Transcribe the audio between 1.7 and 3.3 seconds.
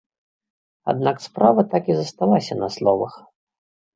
так і засталася на словах.